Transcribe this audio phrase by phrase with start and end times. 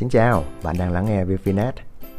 [0.00, 1.72] Xin chào, bạn đang lắng nghe Vifinet,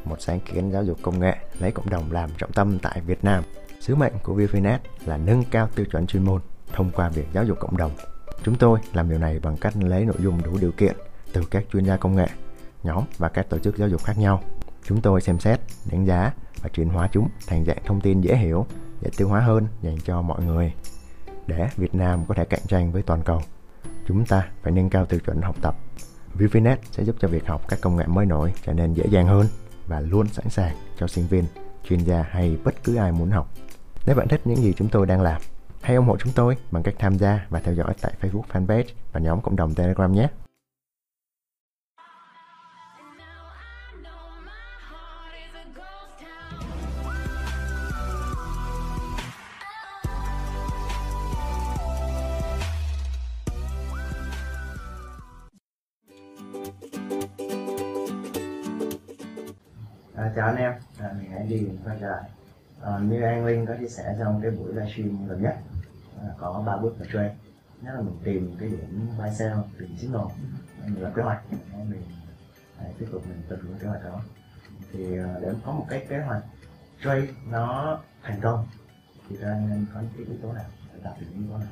[0.06, 3.24] một sáng kiến giáo dục công nghệ lấy cộng đồng làm trọng tâm tại Việt
[3.24, 3.44] Nam.
[3.80, 6.42] Sứ mệnh của Vifinet là nâng cao tiêu chuẩn chuyên môn
[6.74, 7.92] thông qua việc giáo dục cộng đồng.
[8.44, 10.96] Chúng tôi làm điều này bằng cách lấy nội dung đủ điều kiện
[11.34, 12.28] từ các chuyên gia công nghệ,
[12.84, 14.44] nhóm và các tổ chức giáo dục khác nhau.
[14.84, 15.60] Chúng tôi xem xét,
[15.92, 18.66] đánh giá và chuyển hóa chúng thành dạng thông tin dễ hiểu,
[19.02, 20.74] dễ tiêu hóa hơn dành cho mọi người.
[21.48, 23.42] Để Việt Nam có thể cạnh tranh với toàn cầu,
[24.08, 25.76] chúng ta phải nâng cao tiêu chuẩn học tập.
[26.34, 29.28] Vivinet sẽ giúp cho việc học các công nghệ mới nổi trở nên dễ dàng
[29.28, 29.48] hơn
[29.88, 31.44] và luôn sẵn sàng cho sinh viên,
[31.84, 33.50] chuyên gia hay bất cứ ai muốn học.
[34.06, 35.42] Nếu bạn thích những gì chúng tôi đang làm,
[35.82, 38.84] hãy ủng hộ chúng tôi bằng cách tham gia và theo dõi tại Facebook fanpage
[39.12, 40.28] và nhóm cộng đồng Telegram nhé.
[60.36, 62.30] Chào anh em, à, mình hãy đi quay trở lại.
[62.82, 65.56] À, như anh Linh có chia sẻ trong cái buổi livestream gần nhất,
[66.22, 67.36] à, có ba bước để trade.
[67.82, 70.26] Nhất là mình tìm cái điểm buy sell, tìm signal,
[70.86, 71.42] mình lập kế hoạch,
[71.90, 72.04] mình
[72.80, 74.22] à, tiếp tục mình tuân thủ kế hoạch đó.
[74.94, 76.44] Thì à, để có một cái kế hoạch
[77.04, 78.68] trade nó thành công
[79.30, 81.58] thì ra nên có những cái yếu tố nào để đạt được những yếu tố
[81.58, 81.68] nào?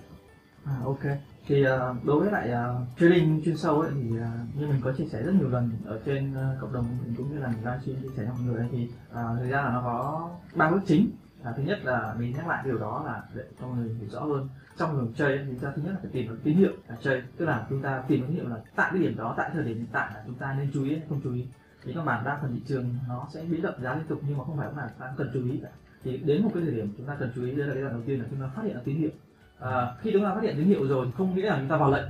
[0.65, 0.99] À, ok.
[1.47, 4.81] Thì uh, đối với lại à, uh, trading chuyên sâu ấy thì uh, như mình
[4.83, 7.47] có chia sẻ rất nhiều lần ở trên uh, cộng đồng mình cũng như là
[7.47, 10.29] mình livestream chia sẻ cho mọi người ấy, thì uh, thực ra là nó có
[10.55, 11.09] ba bước chính.
[11.43, 14.09] Là thứ nhất là mình nhắc lại điều đó là để cho mọi người hiểu
[14.09, 14.49] rõ hơn.
[14.77, 16.95] Trong đường chơi thì chúng ta thứ nhất là phải tìm được tín hiệu là
[17.01, 17.23] chơi.
[17.37, 19.63] Tức là chúng ta tìm được tín hiệu là tại cái điểm đó tại thời
[19.63, 21.45] điểm hiện tại là chúng ta nên chú ý hay không chú ý.
[21.83, 24.37] Thì các bạn đa phần thị trường nó sẽ biến động giá liên tục nhưng
[24.37, 25.69] mà không phải lúc nào ta cần chú ý cả.
[26.03, 27.93] Thì đến một cái thời điểm chúng ta cần chú ý đây là cái đoạn
[27.93, 29.11] đầu tiên là chúng ta phát hiện ra tín hiệu
[29.59, 31.91] à, khi chúng ta phát hiện tín hiệu rồi không nghĩa là chúng ta vào
[31.91, 32.05] lệnh.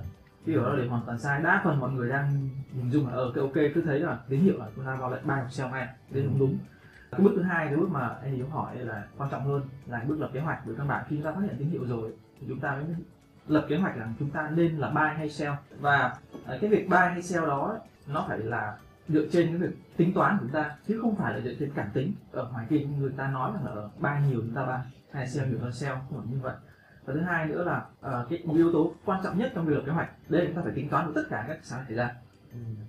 [0.46, 3.14] Khi ở đó để hoàn toàn sai đa phần mọi người đang hình dung là
[3.14, 5.52] ở cái ok cứ thấy là tín hiệu là chúng ta vào lệnh buy hoặc
[5.52, 6.58] sell ngay đấy đúng đúng.
[7.12, 10.04] Cái bước thứ hai cái bước mà anh hiếu hỏi là quan trọng hơn là
[10.08, 10.60] bước lập kế hoạch.
[10.66, 12.86] Bởi các bạn khi chúng ta phát hiện tín hiệu rồi thì chúng ta mới
[13.48, 15.54] lập kế hoạch rằng chúng ta nên là buy hay sell.
[15.80, 17.78] Và ờ, cái việc buy hay sell đó
[18.08, 18.78] nó phải là
[19.08, 21.72] dựa trên cái việc tính toán của chúng ta chứ không phải là dựa trên
[21.76, 22.14] cảm tính.
[22.32, 25.28] Ở ngoài kia người ta nói rằng là ở buy nhiều chúng ta buy hay
[25.28, 26.54] sell nhiều hơn sell không phải như vậy
[27.10, 29.76] và thứ hai nữa là uh, cái một yếu tố quan trọng nhất trong việc
[29.76, 31.98] lập kế hoạch đây chúng ta phải tính toán được tất cả các sáng xảy
[31.98, 32.12] ra.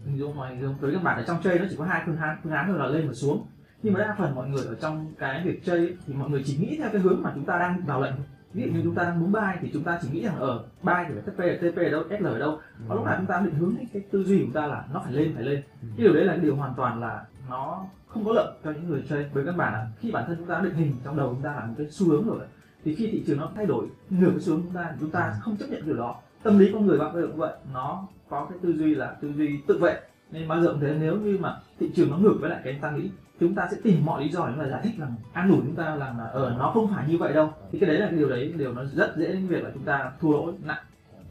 [0.04, 2.16] Ví dụ mọi người với các bạn ở trong chơi nó chỉ có hai phương
[2.16, 3.46] án phương án thôi là lên và xuống.
[3.82, 6.56] Nhưng mà đa phần mọi người ở trong cái việc chơi thì mọi người chỉ
[6.56, 8.14] nghĩ theo cái hướng mà chúng ta đang vào lệnh.
[8.52, 10.46] Ví dụ như chúng ta đang muốn buy thì chúng ta chỉ nghĩ rằng ờ,
[10.46, 12.60] ở buy thì phải TP ở TP ở đâu SL ở đâu.
[12.86, 14.84] Và lúc nào chúng ta định hướng cái, cái tư duy của chúng ta là
[14.92, 15.62] nó phải lên phải lên.
[15.80, 18.88] Cái điều đấy là cái điều hoàn toàn là nó không có lợi cho những
[18.88, 19.30] người chơi.
[19.34, 21.54] Bởi các bạn là khi bản thân chúng ta định hình trong đầu chúng ta
[21.54, 22.40] là một cái xu hướng rồi
[22.84, 25.56] thì khi thị trường nó thay đổi, nửa cái xuống chúng ta chúng ta không
[25.56, 26.20] chấp nhận điều đó.
[26.42, 29.16] Tâm lý con người bạn bây giờ cũng vậy, nó có cái tư duy là
[29.20, 30.00] tư duy tự vệ.
[30.30, 32.78] Nên bao giờ cũng thế, nếu như mà thị trường nó ngược với lại cái
[32.82, 33.10] ta nghĩ,
[33.40, 35.74] chúng ta sẽ tìm mọi lý do để mà giải thích rằng an ủi chúng
[35.74, 37.52] ta rằng là ở nó không phải như vậy đâu.
[37.72, 39.84] Thì cái đấy là cái điều đấy, điều nó rất dễ đến việc là chúng
[39.84, 40.82] ta thua lỗ, nặng.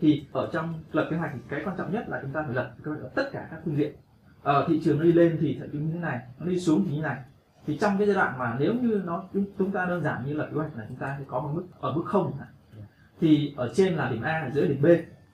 [0.01, 2.55] Thì ở trong lập kế hoạch thì cái quan trọng nhất là chúng ta phải
[2.55, 3.95] lập kế hoạch ở tất cả các phương diện.
[4.43, 6.95] Ở thị trường nó đi lên thì sẽ như thế này, nó đi xuống thì
[6.95, 7.17] như này
[7.67, 9.23] thì trong cái giai đoạn mà nếu như nó
[9.57, 11.63] chúng ta đơn giản như là kế hoạch là chúng ta sẽ có một mức
[11.79, 12.31] ở mức không
[13.21, 14.85] thì ở trên là điểm A ở dưới điểm B.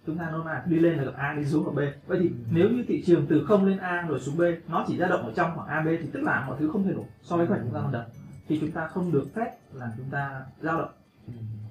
[0.07, 2.07] Chúng ta nói là đi lên là gặp A đi xuống là B.
[2.07, 4.97] Vậy thì nếu như thị trường từ không lên A rồi xuống B nó chỉ
[4.97, 7.05] dao động ở trong khoảng A B thì tức là mọi thứ không thay đổi
[7.21, 8.03] so với khoảnh chúng ta ban đầu.
[8.47, 10.91] Thì chúng ta không được phép là chúng ta dao động.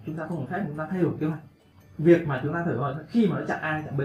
[0.07, 1.41] Chúng ta không được phép chúng ta thay đổi kế hoạch.
[1.99, 4.01] Việc mà chúng ta thử hỏi khi mà nó chặn A chặn B.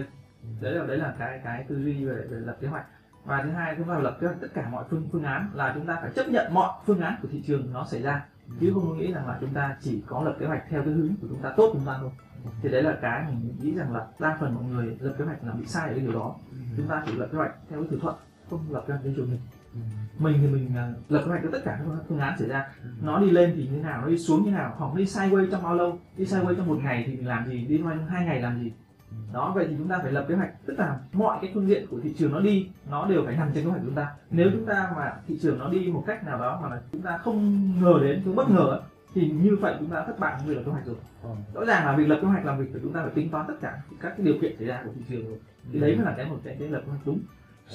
[0.62, 2.86] Đấy là đấy là cái cái tư duy về, về lập kế hoạch
[3.26, 5.72] và thứ hai chúng ta lập kế hoạch tất cả mọi phương phương án là
[5.76, 8.26] chúng ta phải chấp nhận mọi phương án của thị trường nó xảy ra.
[8.60, 10.94] Chứ không có nghĩ rằng là chúng ta chỉ có lập kế hoạch theo cái
[10.94, 12.10] hướng của chúng ta tốt chúng ta thôi.
[12.62, 15.44] Thì đấy là cái mình nghĩ rằng là đa phần mọi người lập kế hoạch
[15.44, 16.36] là bị sai ở cái điều đó.
[16.78, 18.16] Chúng ta chỉ lập kế hoạch theo cái thử thuận,
[18.50, 19.40] không lập kế hoạch theo chiều mình.
[20.20, 22.68] Mình thì mình à, lập kế hoạch cho tất cả các phương án xảy ra.
[23.02, 25.52] Nó đi lên thì như nào, nó đi xuống như nào, hoặc nó đi sideways
[25.52, 28.26] trong bao lâu, đi sideways trong một ngày thì mình làm gì, đi trong hai
[28.26, 28.74] ngày làm gì
[29.34, 30.50] đó vậy thì chúng ta phải lập kế hoạch.
[30.66, 33.50] Tức là mọi cái phương diện của thị trường nó đi nó đều phải nằm
[33.54, 34.12] trên kế hoạch của chúng ta.
[34.32, 37.02] Nếu chúng ta mà thị trường nó đi một cách nào đó mà là chúng
[37.02, 38.82] ta không ngờ đến chúng bất ngờ
[39.14, 40.96] thì như vậy chúng ta thất bại việc lập kế hoạch rồi.
[41.54, 43.46] Rõ ràng là việc lập kế hoạch là việc của chúng ta phải tính toán
[43.48, 45.38] tất cả các cái điều kiện xảy ra của thị trường rồi.
[45.72, 47.20] Thì đấy mới là cái một cái, cái lập kế hoạch đúng.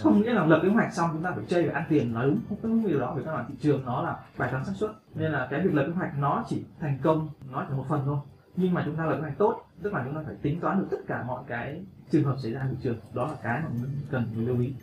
[0.02, 2.26] Không nghĩa là lập kế hoạch xong chúng ta phải chơi và ăn tiền nói
[2.26, 2.38] đúng.
[2.62, 4.90] Không có điều đó vì các bạn thị trường nó là bài toán xác suất.
[5.14, 8.00] Nên là cái việc lập kế hoạch nó chỉ thành công nó chỉ một phần
[8.04, 8.19] thôi
[8.56, 10.78] nhưng mà chúng ta lập kế hoạch tốt tức là chúng ta phải tính toán
[10.78, 13.68] được tất cả mọi cái trường hợp xảy ra thị trường đó là cái mà
[13.68, 14.74] mình cần phải lưu ý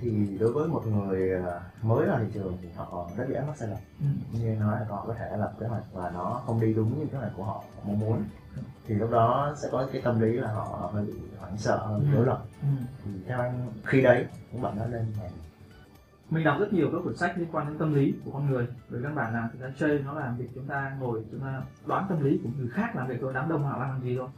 [0.00, 3.56] thì đối với một người à, mới vào thị trường thì họ rất dễ mắc
[3.56, 4.06] sai lầm ừ.
[4.38, 7.06] như nói là họ có thể lập kế hoạch và nó không đi đúng như
[7.06, 8.22] kế hoạch của họ mong muốn
[8.86, 12.00] thì lúc đó sẽ có cái tâm lý là họ hơi bị hoảng sợ hơi
[12.00, 12.16] bị Ừ.
[12.16, 12.68] rối loạn Ừ.
[13.04, 15.06] thì theo anh khi đấy cũng bạn nói lên
[16.30, 18.66] mình đọc rất nhiều các cuốn sách liên quan đến tâm lý của con người.
[18.88, 21.62] Với căn bản là thực ra chơi nó là việc chúng ta ngồi chúng ta
[21.86, 24.28] đoán tâm lý của người khác làm việc thôi đám đông họ làm gì thôi.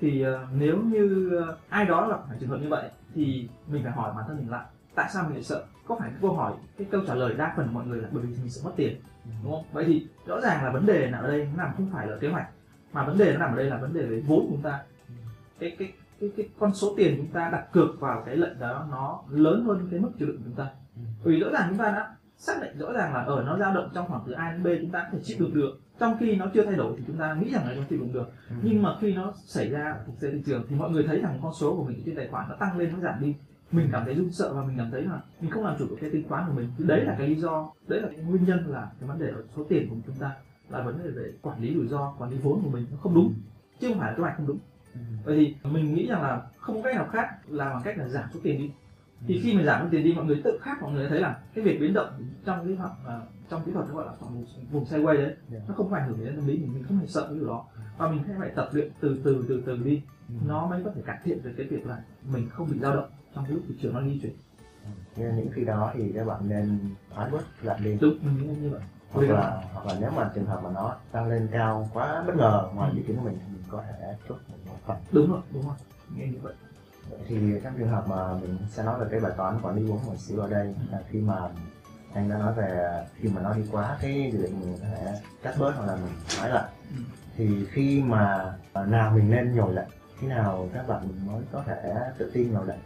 [0.00, 3.82] Thì ờ, nếu như ờ, ai đó gặp phải trường hợp như vậy thì mình
[3.82, 5.64] phải hỏi bản thân mình lại tại sao mình lại sợ?
[5.86, 8.22] Có phải câu hỏi cái câu trả lời đa phần của mọi người là bởi
[8.22, 9.00] vì mình sợ mất tiền
[9.42, 9.52] đúng.
[9.52, 9.64] không?
[9.72, 12.16] Vậy thì rõ ràng là vấn đề nằm ở đây nó nằm không phải là
[12.20, 12.48] kế hoạch
[12.92, 14.82] mà vấn đề nó nằm ở đây là vấn đề về vốn của chúng ta.
[15.58, 18.86] Cái cái cái, cái con số tiền chúng ta đặt cược vào cái lệnh đó
[18.90, 20.66] nó lớn hơn cái mức chịu đựng của chúng ta
[21.22, 23.90] vì rõ ràng chúng ta đã xác định rõ ràng là ở nó dao động
[23.94, 25.80] trong khoảng từ A đến B chúng ta có thể chịu được được.
[25.98, 28.12] Trong khi nó chưa thay đổi thì chúng ta nghĩ rằng là nó chịu đựng
[28.12, 28.32] được.
[28.62, 31.38] Nhưng mà khi nó xảy ra thực tế thị trường thì mọi người thấy rằng
[31.42, 33.34] con số của mình trên tài khoản nó tăng lên nó giảm đi.
[33.72, 35.96] Mình cảm thấy run sợ và mình cảm thấy là mình không làm chủ được
[36.00, 36.70] cái tính toán của mình.
[36.78, 39.28] Thì đấy là cái lý do đấy là cái nguyên nhân là cái vấn đề
[39.28, 40.30] ở số tiền của chúng ta
[40.70, 43.14] là vấn đề về quản lý rủi ro quản lý vốn của mình nó không
[43.14, 43.34] đúng
[43.80, 44.58] chứ không phải là kế hoạch không đúng.
[45.24, 48.08] Vậy thì mình nghĩ rằng là không có cách nào khác là bằng cách là
[48.08, 48.70] giảm số tiền đi
[49.26, 51.64] thì khi mình giảm tiền đi mọi người tự khác mọi người thấy là cái
[51.64, 52.08] việc biến động
[52.44, 53.20] trong cái hoặc là
[53.50, 55.68] trong kỹ thuật nó gọi là vùng, vùng sideways đấy Yeah.
[55.68, 57.66] nó không ảnh hưởng đến tâm lý mình mình không hề sợ cái điều đó.
[57.98, 60.02] Và mình phải tập luyện từ từ từ từ đi.
[60.46, 62.02] Nó mới có thể cải thiện được cái việc là
[62.32, 64.32] mình không bị dao động trong cái lúc thị trường nó di chuyển.
[65.16, 66.78] Nên những khi đó thì các bạn nên
[67.14, 67.98] thoái bớt lại đi.
[68.00, 68.80] Đúng mình như vậy.
[69.12, 72.36] Hoặc là hoặc là nếu mà trường hợp mà nó tăng lên cao quá bất
[72.36, 74.96] ngờ ngoài dự kiến của mình thì mình có thể chốt một phần.
[75.12, 75.74] Đúng rồi đúng rồi.
[76.16, 76.54] Nghe như Vậy
[77.28, 79.98] thì trong trường hợp mà mình sẽ nói về cái bài toán quản lý vốn
[80.06, 81.34] một xíu ở đây là khi mà
[82.14, 85.20] anh đã nói về khi mà nó đi quá cái dự định mình có thể
[85.42, 86.68] cắt bớt hoặc là mình nói lại.
[87.36, 91.62] Thì khi mà à, nào mình nên nhồi lệnh khi nào các bạn mới có
[91.66, 92.78] thể tự tin nhồi lệnh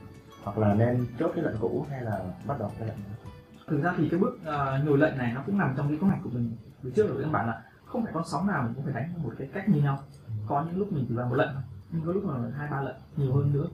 [0.44, 3.32] hoặc là nên chốt cái lệnh cũ hay là bắt đầu cái lệnh mới?
[3.66, 6.06] Thực ra thì cái bước uh, nhồi lệnh này nó cũng nằm trong cái kế
[6.06, 6.56] hoạch của mình.
[6.82, 9.22] Từ trước rồi các bạn là không phải con sóng nào mình cũng phải đánh
[9.22, 9.98] một cái cách như nhau.
[10.46, 11.50] Có những lúc mình chỉ làm một lệnh
[11.90, 13.66] nhưng có lúc là hai ba lệnh nhiều hơn nữa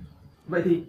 [0.51, 0.85] vậy thì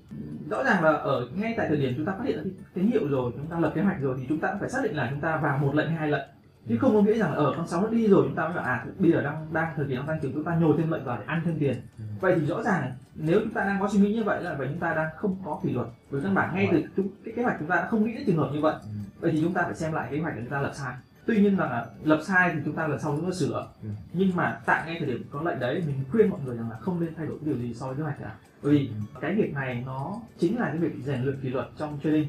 [0.49, 2.87] rõ ràng là ở ngay tại thời điểm chúng ta phát hiện ra cái tín
[2.91, 4.95] hiệu rồi chúng ta lập kế hoạch rồi thì chúng ta cũng phải xác định
[4.95, 6.27] là chúng ta vào một lệnh hay hai lệnh
[6.69, 8.65] chứ không có nghĩa rằng ở con sóng nó đi rồi chúng ta mới bảo
[8.65, 11.03] à bây giờ đang đang thời kỳ đang tăng trưởng chúng ta nhồi thêm lệnh
[11.03, 11.75] vào để ăn thêm tiền
[12.21, 14.67] vậy thì rõ ràng nếu chúng ta đang có suy nghĩ như vậy là vậy
[14.71, 17.43] chúng ta đang không có kỷ luật với căn bản ngay từ chúng cái kế
[17.43, 18.75] hoạch chúng ta đã không nghĩ đến trường hợp như vậy
[19.19, 20.93] vậy thì chúng ta phải xem lại kế hoạch để chúng ta lập sai
[21.25, 23.67] tuy nhiên rằng là lập sai thì chúng ta lần sau chúng ta sửa.
[23.83, 23.89] Ừ.
[24.13, 26.77] nhưng mà tại ngay thời điểm có lệnh đấy mình khuyên mọi người rằng là
[26.77, 28.35] không nên thay đổi cái điều gì so với kế hoạch cả.
[28.63, 28.89] Bởi vì
[29.21, 32.27] cái việc này nó chính là cái việc rèn luyện kỷ luật trong trading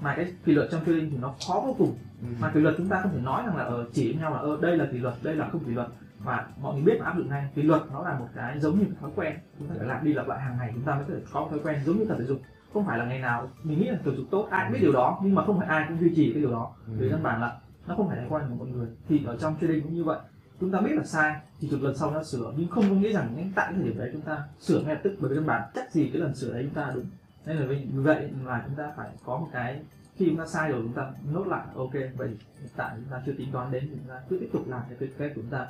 [0.00, 1.96] mà cái kỷ luật trong trading thì nó khó vô cùng.
[2.40, 4.38] Mà kỷ luật chúng ta không thể nói rằng là ở chỉ với nhau là
[4.38, 5.88] ơ đây là kỷ luật đây là không kỷ luật.
[6.18, 8.78] Và mọi người biết mà áp dụng ngay kỷ luật nó là một cái giống
[8.78, 9.34] như cái thói quen.
[9.58, 11.46] Chúng ta phải lặp đi lặp lại hàng ngày chúng ta mới có thể có
[11.50, 12.40] thói quen giống như tập thể dục.
[12.72, 14.78] Không phải là ngày nào mình nghĩ là tập thể dục tốt ai cũng biết
[14.82, 16.74] điều đó nhưng mà không phải ai cũng duy trì cái điều đó.
[16.86, 17.56] Vì căn bản là
[17.86, 18.88] nó không phải thói quen của mọi người.
[19.08, 20.18] Thì ở trong trading cũng như vậy.
[20.60, 22.52] Chúng ta biết là sai thì chục lần sau nó sửa.
[22.56, 24.94] Nhưng không có nghĩa rằng ngay tại cái thời điểm đấy chúng ta sửa ngay
[24.94, 25.16] lập tức.
[25.20, 27.04] Bởi vì căn bản chắc gì cái lần sửa đấy chúng ta đúng.
[27.46, 29.82] Nên là vì vậy mà chúng ta phải có một cái
[30.16, 31.66] khi chúng ta sai rồi chúng ta nốt lại.
[31.74, 32.28] Ok vậy
[32.60, 34.96] hiện tại chúng ta chưa tính toán đến chúng ta cứ tiếp tục làm theo
[35.00, 35.66] cái cách của chúng ta.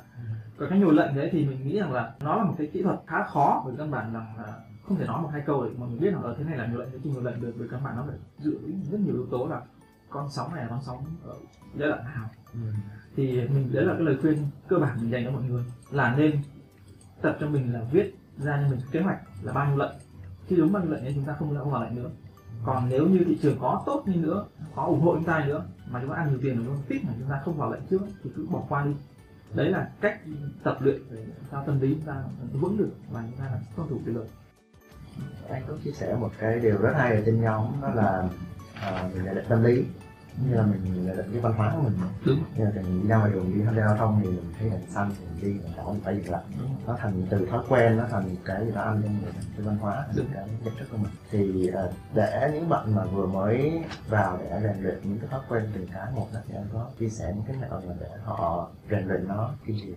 [0.57, 2.81] Còn cái nhồi lệnh đấy thì mình nghĩ rằng là nó là một cái kỹ
[2.81, 3.63] thuật khá khó.
[3.65, 4.53] Bởi căn bản rằng là
[4.83, 6.67] không thể nói một hai câu để mọi người biết là ở thế này là
[6.67, 8.99] nhồi lệnh thế kia nhồi lệnh được bởi căn bản nó phải dựa đến rất
[8.99, 9.61] nhiều yếu tố là
[10.09, 11.35] con sóng này là con sóng ở
[11.77, 12.29] giai đoạn nào?
[13.15, 14.37] Thì mình đấy là cái lời khuyên
[14.67, 16.41] cơ bản mình dành cho mọi người là nên
[17.21, 19.95] tập cho mình là viết ra cho mình kế hoạch là bao nhiêu lệnh
[20.47, 22.09] khi đúng bao nhiêu lệnh thì chúng ta không không vào lệnh nữa.
[22.63, 24.45] Còn nếu như thị trường có tốt đi nữa
[24.75, 26.83] có ủng hộ chúng ta nữa mà chúng ta ăn nhiều tiền rồi chúng ta
[26.89, 28.91] thích mà chúng ta không vào lệnh trước thì cứ bỏ qua đi.
[29.53, 30.19] Đấy là cách
[30.63, 33.99] tập luyện để sao tâm lý chúng ta vững được và chúng ta tuân thủ
[34.05, 34.27] kỷ luật.
[35.49, 38.29] Anh có chia sẻ một cái điều rất hay ở trên nhóm đó là
[38.81, 39.85] à, mình nhận định tâm lý.
[40.49, 41.93] Như là mình nhận định cái văn hóa của mình.
[42.25, 42.43] Đúng.
[42.57, 44.69] Như là mình đi ra ngoài đường đi tham gia giao thông thì mình thấy
[44.69, 46.41] đèn xanh thì mình đi mình đỏ mình phải dừng lại.
[46.87, 49.17] Nó thành từ thói quen nó thành cái gì đó ăn trong
[49.57, 51.11] cái văn hóa thành cái nhận thức của mình.
[51.31, 55.41] Thì à, để những bạn mà vừa mới vào để rèn luyện những cái thói
[55.49, 58.09] quen từng cái một đó thì anh có chia sẻ những cái mẹo mà để
[58.23, 59.93] họ rèn luyện nó kiên trì?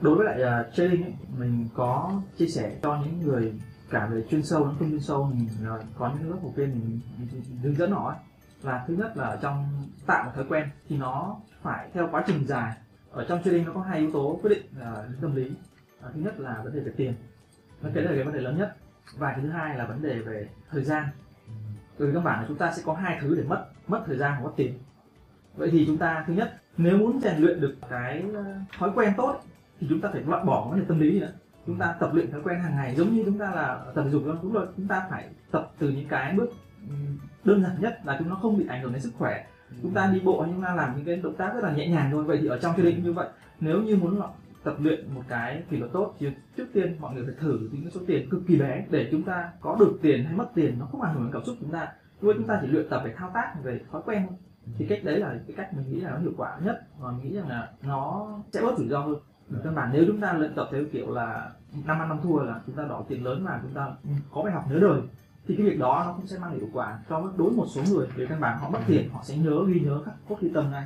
[0.00, 3.52] Đối với lại uh, trading ấy, mình có chia sẻ cho những người
[3.94, 6.70] cả về chuyên sâu lẫn không chuyên sâu mình ờ, có những lớp học viên
[6.70, 8.18] mình, mình, hướng dẫn họ ấy,
[8.62, 9.66] là thứ nhất là trong
[10.06, 12.72] tạo một thói quen thì nó phải theo quá trình dài.
[13.10, 15.50] Ở trong trading nó có hai yếu tố quyết định ờ, là tâm lý.
[16.02, 17.14] À, thứ nhất là vấn đề về tiền.
[17.82, 18.76] Nó cái là cái vấn đề lớn nhất.
[19.18, 21.06] Và thứ hai là vấn đề về thời gian.
[21.98, 24.32] Từ căn bản là chúng ta sẽ có hai thứ để mất mất thời gian
[24.36, 24.78] và mất tiền.
[25.56, 28.24] Vậy thì chúng ta thứ nhất nếu muốn rèn luyện được cái
[28.78, 29.40] thói quen tốt
[29.80, 31.32] thì chúng ta phải loại bỏ vấn đề tâm lý gì nữa
[31.66, 34.22] chúng ta tập luyện thói quen hàng ngày giống như chúng ta là tập dục
[34.42, 36.50] đúng rồi chúng ta phải tập từ những cái bước
[37.44, 39.46] đơn giản nhất là chúng nó không bị ảnh hưởng đến sức khỏe.
[39.82, 42.08] Chúng ta đi bộ nhưng ta làm những cái động tác rất là nhẹ nhàng
[42.12, 42.24] thôi.
[42.24, 43.28] Vậy thì ở trong trading như vậy
[43.60, 44.20] nếu như muốn
[44.64, 47.82] tập luyện một cái kỷ luật tốt thì trước tiên mọi người phải thử tính
[47.82, 50.78] cái số tiền cực kỳ bé để chúng ta có được tiền hay mất tiền.
[50.78, 51.88] Nó không ảnh hưởng đến cảm xúc chúng ta.
[52.20, 54.38] Lúc chúng ta chỉ luyện tập về thao tác về thói quen thôi.
[54.78, 56.80] Thì cách đấy là cái cách mình nghĩ là nó hiệu quả nhất.
[56.98, 59.16] Và mình nghĩ rằng là nó sẽ bớt rủi ro hơn
[59.64, 61.50] căn bản nếu chúng ta luyện tập theo kiểu là
[61.84, 63.88] năm ăn năm thua là chúng ta đỏ tiền lớn mà chúng ta
[64.32, 65.00] có bài học nhớ đời,
[65.46, 67.82] thì cái việc đó nó cũng sẽ mang lại hiệu quả cho đối một số
[67.90, 70.50] người về căn bản họ mất tiền, họ sẽ nhớ, ghi nhớ các cốt ghi
[70.54, 70.84] tâm ngay.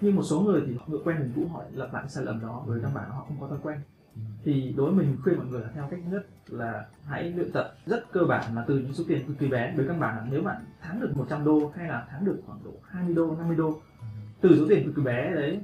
[0.00, 2.40] Nhưng một số người thì họ ngựa quen mình cũ, họ lặp lại sai lầm
[2.40, 2.62] đó.
[2.66, 3.78] Với căn bản họ không có thói quen.
[4.44, 7.74] Thì đối với mình, khuyên mọi người là theo cách nhất là hãy luyện tập
[7.86, 9.74] rất cơ bản là từ những số tiền cực kỳ bé.
[9.76, 12.58] Với căn bản là nếu bạn thắng được 100 đô hay là thắng được khoảng
[12.64, 13.80] độ 20 đô 50 đô,
[14.40, 15.60] từ số tiền cực kỳ bé đấy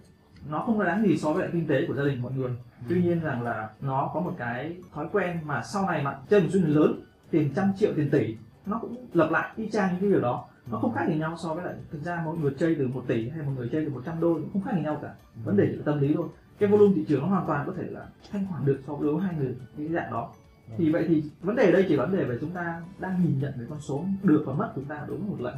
[0.50, 2.50] nó không có đáng gì so với lại kinh tế của gia đình mọi người.
[2.88, 6.40] Tuy nhiên rằng là nó có một cái thói quen mà sau này mà chơi
[6.40, 10.00] một tiền lớn tiền trăm triệu tiền tỷ nó cũng lặp lại y chang những
[10.00, 10.44] cái điều đó.
[10.70, 13.04] Nó không khác gì nhau so với lại thực ra mỗi người chơi từ một
[13.06, 15.14] tỷ hay một người chơi từ 100 đô cũng không khác gì nhau cả.
[15.44, 16.28] Vấn đề chỉ là tâm lý thôi.
[16.58, 19.20] Cái volume thị trường nó hoàn toàn có thể là thanh khoản được so với
[19.22, 20.32] hai người cái dạng đó.
[20.76, 23.52] Thì vậy thì vấn đề đây chỉ vấn đề về chúng ta đang nhìn nhận
[23.58, 25.54] về con số được và mất chúng ta đúng một lần.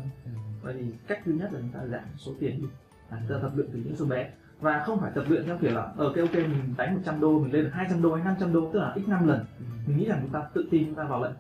[0.62, 2.66] Vậy thì cách duy nhất là chúng ta giảm số tiền đi.
[3.10, 4.30] Chúng ta tập luyện từ những số bé
[4.60, 7.20] và không phải tập luyện theo kiểu là ở ờ, cái ok mình đánh 100
[7.20, 9.44] đô mình lên được 200 đô hay 500 đô tức là x 5 lần.
[9.86, 11.32] Mình nghĩ rằng chúng ta tự tin chúng ta vào lệnh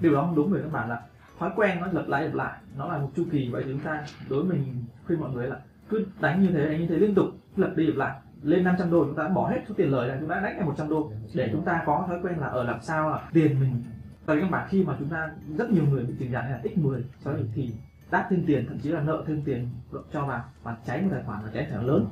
[0.00, 1.02] điều đó không đúng về các bạn là
[1.38, 3.48] thói quen nó lặp lại lặp lại nó là một chu kỳ.
[3.52, 5.56] Vậy chúng ta đối với mình khuyên mọi người là
[5.88, 8.20] cứ đánh như thế đánh như thế liên tục lặp đi lặp lại.
[8.42, 10.66] Lên 500 đô chúng ta bỏ hết số tiền lời là chúng ta đánh lại
[10.66, 11.12] 100 đô.
[11.34, 13.82] Để chúng ta có thói quen là ở làm sao là tiền mình
[14.28, 16.60] tại vì các bạn khi mà chúng ta rất nhiều người bị tiền giảm là
[16.74, 17.70] x 10 sau đó thì
[18.10, 19.68] đáp thêm tiền thậm chí là nợ thêm tiền
[20.12, 22.06] cho vào và cháy một tài khoản và cháy khoản lớn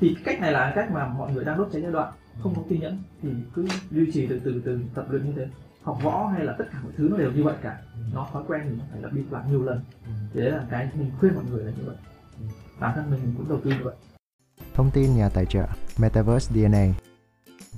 [0.00, 2.54] thì cái cách này là cách mà mọi người đang đốt cháy giai đoạn, không
[2.54, 5.46] có kiên nhẫn, thì cứ duy trì từ từ từ tập luyện như thế.
[5.82, 7.78] Học võ hay là tất cả mọi thứ nó đều như vậy cả.
[8.14, 9.80] Nó thói quen thì nó phải lặp đi lặp nhiều lần.
[10.34, 11.96] Thì đấy là cái mình khuyên mọi người là như vậy.
[12.80, 13.94] Bản thân mình cũng đầu tư như vậy.
[14.74, 15.66] Thông tin nhà tài trợ,
[15.98, 16.86] Metaverse DNA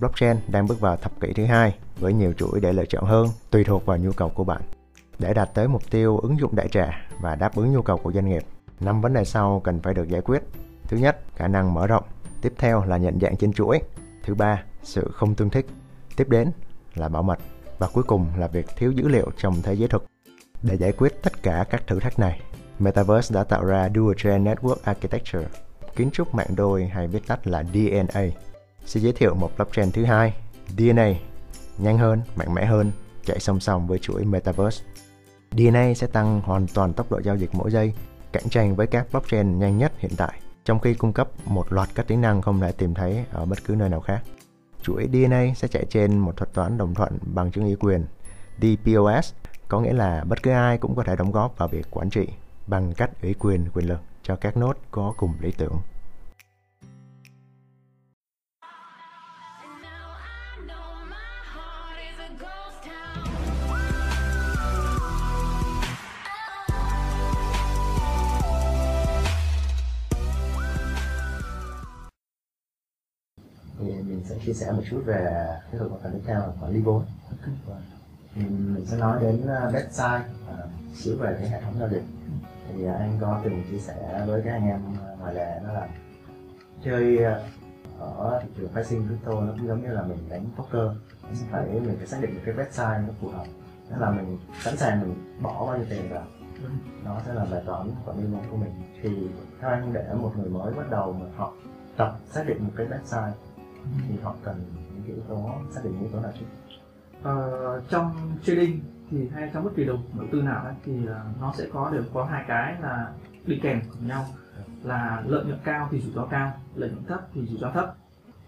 [0.01, 3.29] blockchain đang bước vào thập kỷ thứ hai với nhiều chuỗi để lựa chọn hơn,
[3.51, 4.63] tùy thuộc vào nhu cầu của bạn.
[5.19, 8.13] Để đạt tới mục tiêu ứng dụng đại trà và đáp ứng nhu cầu của
[8.13, 8.43] doanh nghiệp,
[8.81, 10.43] năm vấn đề sau cần phải được giải quyết
[10.93, 12.05] thứ nhất khả năng mở rộng
[12.43, 13.81] tiếp theo là nhận dạng trên chuỗi
[14.23, 15.67] thứ ba sự không tương thích
[16.17, 16.51] tiếp đến
[16.95, 17.39] là bảo mật
[17.79, 20.05] và cuối cùng là việc thiếu dữ liệu trong thế giới thực.
[20.63, 22.41] Để giải quyết tất cả các thử thách này,
[22.79, 25.47] Metaverse đã tạo ra Dual Chain Network Architecture,
[25.97, 28.23] kiến trúc mạng đôi hay viết tắt là DNA.
[28.85, 30.35] Sẽ giới thiệu một blockchain thứ hai,
[30.79, 31.13] DNA,
[31.79, 32.91] nhanh hơn, mạnh mẽ hơn,
[33.25, 34.85] chạy song song với chuỗi Metaverse.
[35.51, 37.93] DNA sẽ tăng hoàn toàn tốc độ giao dịch mỗi giây,
[38.33, 41.89] cạnh tranh với các blockchain nhanh nhất hiện tại, trong khi cung cấp một loạt
[41.95, 44.23] các tính năng không thể tìm thấy ở bất cứ nơi nào khác
[44.83, 48.07] chuỗi DNA sẽ chạy trên một thuật toán đồng thuận bằng chứng ủy quyền
[48.61, 49.33] DPoS,
[49.69, 52.29] có nghĩa là bất cứ ai cũng có thể đóng góp vào việc quản trị
[52.67, 55.81] bằng cách ủy quyền quyền lực cho các nốt có cùng lý tưởng.
[74.47, 77.05] Chia sẻ một chút về cái thuật phần tiếp theo là quản lý vốn
[78.37, 82.03] mình sẽ nói đến website uh, xíu về cái hệ thống giao dịch.
[82.69, 84.81] Thì uh, anh có từng chia sẻ với các anh em
[85.19, 85.89] ngoài lề đó là
[86.85, 87.19] chơi
[87.99, 90.97] ở thị trường pricing crypto nó cũng giống như là mình đánh poker.
[91.23, 93.45] Mình phải mình phải xác định được cái website nó phù hợp.
[93.91, 96.27] Đó là mình sẵn sàng mình bỏ bao nhiêu tiền vào.
[97.05, 98.73] Nó sẽ là bài toán quản lý vốn của mình.
[99.03, 99.29] Thì
[99.61, 101.53] theo anh để một người mới bắt đầu mà họ
[101.97, 103.33] tập xác định một cái website
[104.09, 106.45] thì họ cần những cái yếu tố xác định yếu tố nào chứ?
[107.23, 108.11] Ờ, trong
[108.43, 111.67] trading thì hay trong bất kỳ đầu đầu tư nào ấy, thì ờ, nó sẽ
[111.73, 113.13] có đều có hai cái là
[113.47, 114.25] đi kèm cùng nhau.
[114.83, 117.95] Là lợi nhuận cao thì rủi ro cao lợi nhuận thấp thì rủi ro thấp.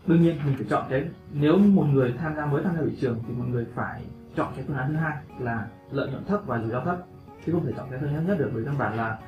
[0.07, 2.97] Đương nhiên mình phải chọn cái nếu một người tham gia mới tham gia thị
[3.01, 4.03] trường thì một người phải
[4.37, 6.99] chọn cái phương án thứ hai là lợi nhuận thấp và rủi ro thấp.
[7.47, 9.19] Chứ không thể chọn cái thứ nhất nhất được bởi căn bản là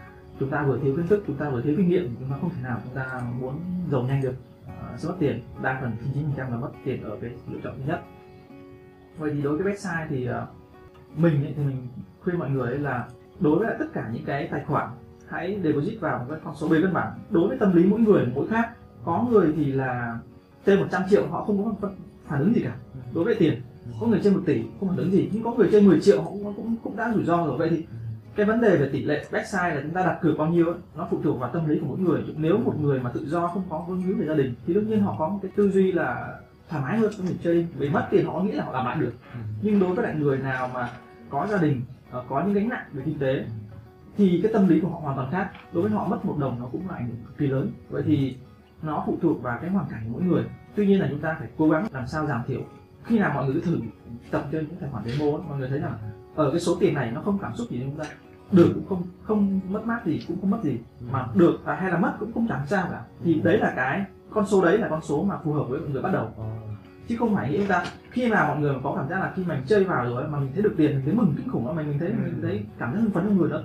[0.40, 2.50] chúng ta vừa thiếu kiến thức chúng ta vừa thiếu kinh nghiệm chúng ta không
[2.50, 3.60] thể nào chúng ta muốn
[3.90, 4.34] giàu nhanh được.
[4.66, 5.92] Ờ, sẽ mất tiền đa phần
[6.36, 8.00] 99% là mất tiền ở cái lựa chọn thứ nhất.
[9.18, 10.34] Vậy thì đối với website thì uh,
[11.18, 11.88] mình ấy, thì mình
[12.20, 13.08] khuyên mọi người là
[13.40, 14.88] đối với tất cả những cái tài khoản
[15.28, 18.00] hãy deposit vào một cái con số bề căn bản đối với tâm lý mỗi
[18.00, 18.70] người mỗi khác.
[19.04, 20.18] Có người thì là
[20.66, 21.88] trên 100 triệu họ không có
[22.26, 22.76] phản ứng gì cả.
[23.14, 23.60] Đối với tiền
[24.00, 25.30] có người trên một tỷ không phản ứng gì.
[25.32, 27.58] Nhưng có người trên 10 triệu họ cũng cũng, cũng đã rủi ro rồi.
[27.58, 27.86] Vậy thì
[28.36, 30.76] cái vấn đề về tỷ lệ backside là chúng ta đặt cược bao nhiêu ấy,
[30.96, 32.22] nó phụ thuộc vào tâm lý của mỗi người.
[32.36, 34.88] Nếu một người mà tự do không có vướng víu về gia đình thì đương
[34.88, 36.38] nhiên họ có một cái tư duy là
[36.68, 37.66] thoải mái hơn trong việc chơi.
[37.78, 39.12] Vì mất tiền họ nghĩ là họ làm lại được.
[39.32, 39.38] Ừ.
[39.62, 40.90] nhưng đối với lại người nào mà
[41.30, 43.44] có gia đình ờ, có những gánh nặng về kinh tế
[44.16, 45.50] thì cái tâm lý của họ hoàn toàn khác.
[45.72, 47.70] Đối với họ mất một đồng nó cũng là ảnh hưởng cực kỳ lớn.
[47.90, 48.36] Vậy thì
[48.82, 50.44] nó phụ thuộc vào cái hoàn cảnh của mỗi người.
[50.74, 52.60] Tuy nhiên là chúng ta phải cố gắng làm sao giảm thiểu.
[53.04, 53.78] Khi nào mọi người thử
[54.30, 55.92] tập chơi những tài khoản demo mọi người thấy rằng
[56.36, 58.04] ở cái số tiền này nó không cảm xúc gì chúng ta
[58.52, 60.78] được cũng không không mất mát gì cũng không mất gì.
[61.12, 63.02] Mà được à, hay là mất cũng không chẳng sao cả.
[63.24, 65.88] Thì đấy là cái con số đấy là con số mà phù hợp với mọi
[65.88, 66.30] người bắt đầu.
[67.08, 69.44] Chứ không phải nghĩ chúng ta khi mà mọi người có cảm giác là khi
[69.48, 71.76] mình chơi vào rồi mà mình thấy được tiền mình thấy mừng kinh khủng lắm
[71.76, 73.60] mình mình thấy mình thấy cảm giác hưng phấn trong người đó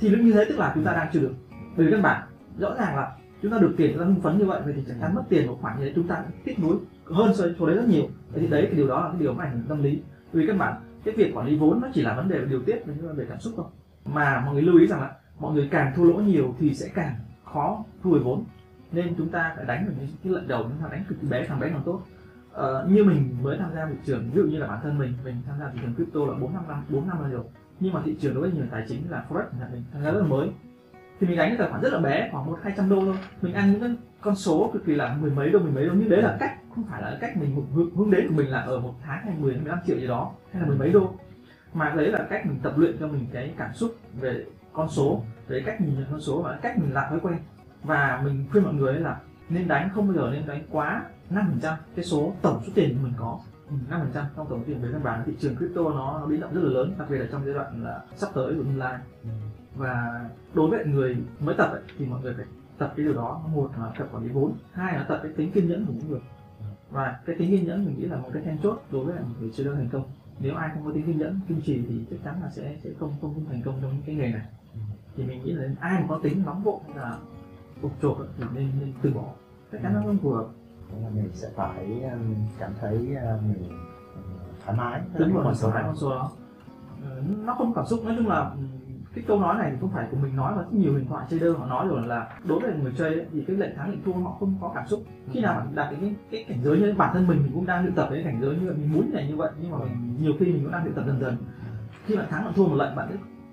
[0.00, 1.34] thì lúc như thế tức là chúng ta đang chưa được.
[1.76, 2.22] Vì căn bản
[2.58, 3.12] rõ ràng là
[3.42, 5.22] chúng ta được tiền chúng ta hưng phấn như vậy vậy thì chắc chắn mất
[5.28, 7.88] tiền một khoản như thế chúng ta tiếc nuối hơn so với số đấy rất
[7.88, 8.08] nhiều.
[8.32, 10.02] Vậy thì đấy cái điều đó là cái điều mà ảnh hưởng tâm lý.
[10.32, 10.74] Vì căn bản
[11.04, 12.82] cái việc quản lý vốn nó chỉ là vấn đề về điều tiết
[13.16, 13.66] về cảm xúc thôi.
[14.04, 16.86] Mà mọi người lưu ý rằng là mọi người càng thua lỗ nhiều thì sẽ
[16.94, 17.14] càng
[17.44, 18.44] khó thu hồi vốn.
[18.92, 21.28] Nên chúng ta phải đánh vào những cái lệnh đầu chúng ta đánh cực kỳ
[21.28, 22.02] bé càng bé càng tốt.
[22.52, 25.12] Ờ, như mình mới tham gia thị trường ví dụ như là bản thân mình
[25.24, 27.44] mình tham gia thị trường crypto là bốn năm năm bốn năm rồi.
[27.80, 30.10] Nhưng mà thị trường đối với nhiều tài chính là forex là mình tham gia
[30.10, 30.48] rất là mới.
[31.20, 33.16] Thì mình đánh cái tài khoản rất là bé khoảng một hai trăm đô thôi.
[33.42, 33.90] Mình ăn những cái
[34.20, 35.92] con số cực kỳ là mười mấy đô mười mấy đô.
[35.94, 38.60] Nhưng đấy là cách không phải là cách mình hướng, hướng đến của mình là
[38.60, 41.14] ở một tháng hay mười mười lăm triệu gì đó hay là mười mấy đô.
[41.72, 45.22] Mà đấy là cách mình tập luyện cho mình cái cảm xúc về con số
[45.48, 47.38] về cách nhìn nhận con số và cách mình làm thói quen.
[47.82, 51.76] Và mình khuyên mọi người là nên đánh không bao giờ nên đánh quá 5%
[51.94, 53.38] cái số tổng số tiền mình có.
[53.90, 56.60] 5% trong tổng tiền về căn bản thị trường crypto nó, nó biến động rất
[56.64, 58.98] là lớn đặc biệt là trong giai đoạn là sắp tới của tương lai.
[59.74, 60.20] Và
[60.54, 62.46] đối với người mới tập ấy, thì mọi người phải
[62.78, 63.42] tập cái điều đó.
[63.54, 66.10] Một là tập quản lý vốn hai là tập cái tính kiên nhẫn của những
[66.10, 66.20] người
[66.90, 69.34] và cái tính kiên nhẫn mình nghĩ là một cái then chốt đối với một
[69.40, 70.02] người chơi thành công.
[70.40, 72.90] Nếu ai không có tính kiên nhẫn kiên trì thì chắc chắn là sẽ sẽ
[73.00, 74.46] không không, không thành công trong cái nghề này.
[75.16, 77.18] Thì mình nghĩ là ai mà có tính nóng vội hay là
[77.82, 79.32] bộc trộp thì nên nên từ bỏ.
[79.72, 80.46] Chắc chắn nó không phù hợp.
[80.90, 83.70] Thế là mình sẽ phải um, cảm thấy uh, mình
[84.64, 85.02] thoải mái.
[85.18, 86.30] Đúng rồi phải đó con số đó.
[87.04, 88.68] Ờ, nó không cảm xúc nói chung là ừm,
[89.14, 91.26] cái câu nói này thì không phải của mình nói mà rất nhiều huyền thoại
[91.30, 94.02] trader họ nói rồi là đối với người chơi ấy, thì cái lệnh thắng lệnh
[94.02, 95.02] thua họ không có cảm xúc.
[95.32, 97.66] Khi nào bạn đạt đến cái, cái cảnh giới như bản thân mình mình cũng
[97.66, 99.78] đang luyện tập đến cảnh giới như vậy mình muốn này như vậy nhưng mà
[99.78, 101.36] mình, nhiều khi mình cũng đang luyện tập dần dần.
[102.04, 103.08] Khi bạn thắng bạn thua một lệnh bạn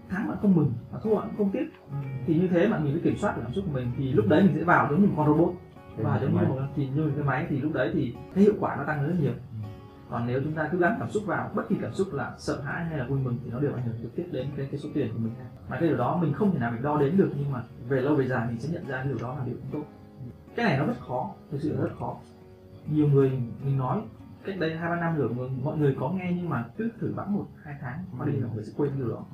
[0.10, 1.66] thắng bạn không mừng bạn thua bạn không tiếc.
[2.26, 4.26] Thì như thế bạn mình mới kiểm soát được cảm xúc của mình thì lúc
[4.28, 5.54] đấy mình sẽ vào giống như một con robot.
[5.98, 8.54] Và giống như một thì như một cái máy thì lúc đấy thì cái hiệu
[8.60, 9.34] quả nó tăng lên rất nhiều
[10.16, 12.62] còn nếu chúng ta cứ gắn cảm xúc vào bất kỳ cảm xúc là sợ
[12.62, 14.80] hãi hay là vui mừng thì nó đều ảnh hưởng trực tiếp đến cái, cái
[14.80, 15.34] số tiền của mình.
[15.70, 18.02] Mà cái điều đó mình không thể nào mình đo đến được nhưng mà về
[18.02, 19.88] lâu về dài mình sẽ nhận ra điều đó là điều không tốt.
[20.56, 22.18] Cái này nó rất khó thực sự là rất khó.
[22.92, 23.30] Nhiều người
[23.66, 24.02] mình nói
[24.46, 27.14] cách đây hai ba năm rồi mọi- mọi người có nghe nhưng mà cứ thử
[27.16, 29.26] bẵng một hai tháng qua đi là mọi người sẽ quên điều đó.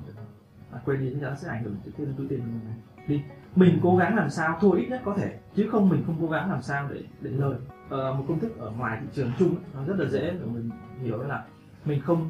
[0.72, 2.62] Và quên đi thì nó sẽ ảnh hưởng trực tiếp đến túi tiền của mình.
[3.08, 3.22] Đi
[3.56, 6.26] mình cố gắng làm sao thua ít nhất có thể chứ không mình không cố
[6.26, 7.54] gắng làm sao để để lời
[7.92, 10.70] một công thức ở ngoài thị trường chung nó rất là dễ để mình
[11.02, 11.44] hiểu là
[11.84, 12.28] mình không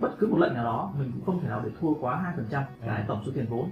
[0.00, 2.32] bất cứ một lệnh nào đó mình cũng không thể nào để thua quá hai
[2.36, 3.70] phần trăm cái tổng số tiền vốn.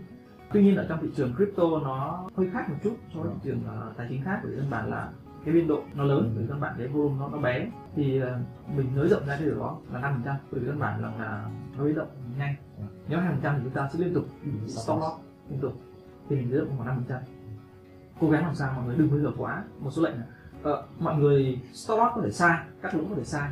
[0.52, 3.40] Tuy nhiên ở trong thị trường crypto nó hơi khác một chút so với thị
[3.42, 5.10] trường ờ, tài chính khác bởi vì căn bản là
[5.44, 7.70] cái biên độ nó lớn bởi vì căn bản cái volume nó nó bé.
[7.96, 8.38] Thì ờ,
[8.76, 11.02] mình nới rộng ra cái điều đó là năm phần trăm bởi vì căn bản
[11.02, 12.54] là, là nó biến động nhanh.
[13.08, 14.24] Nếu hai phần trăm thì chúng ta sẽ liên tục
[14.66, 15.16] stop loss
[15.50, 15.72] liên tục
[16.28, 17.18] thì mình nới rộng khoảng năm phần trăm.
[18.20, 19.64] Cố gắng làm sao mọi người đừng bao giờ quá.
[19.78, 20.26] Một số lệnh là
[20.62, 23.50] ờ, mọi người stop loss có thể sai các lỗ có thể sai.